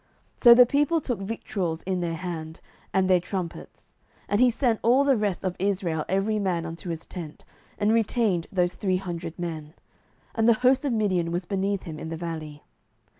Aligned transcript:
07:007:008 0.37 0.41
So 0.45 0.53
the 0.55 0.65
people 0.65 0.99
took 0.99 1.19
victuals 1.19 1.83
in 1.83 1.99
their 2.01 2.15
hand, 2.15 2.59
and 2.91 3.07
their 3.07 3.19
trumpets: 3.19 3.95
and 4.27 4.41
he 4.41 4.49
sent 4.49 4.79
all 4.81 5.03
the 5.03 5.15
rest 5.15 5.45
of 5.45 5.55
Israel 5.59 6.05
every 6.09 6.39
man 6.39 6.65
unto 6.65 6.89
his 6.89 7.05
tent, 7.05 7.45
and 7.77 7.93
retained 7.93 8.47
those 8.51 8.73
three 8.73 8.97
hundred 8.97 9.37
men: 9.37 9.75
and 10.33 10.47
the 10.47 10.55
host 10.65 10.83
of 10.85 10.91
Midian 10.93 11.31
was 11.31 11.45
beneath 11.45 11.83
him 11.83 11.99
in 11.99 12.09
the 12.09 12.17
valley. 12.17 12.63